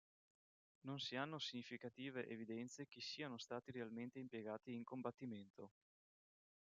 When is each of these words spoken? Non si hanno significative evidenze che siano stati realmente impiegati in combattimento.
Non 0.87 0.99
si 0.99 1.15
hanno 1.15 1.37
significative 1.37 2.27
evidenze 2.27 2.87
che 2.87 2.99
siano 3.01 3.37
stati 3.37 3.69
realmente 3.69 4.17
impiegati 4.17 4.73
in 4.73 4.83
combattimento. 4.83 5.73